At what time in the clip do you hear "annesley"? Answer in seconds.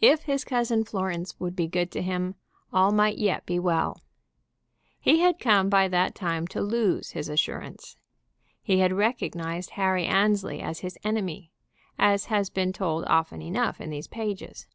10.06-10.62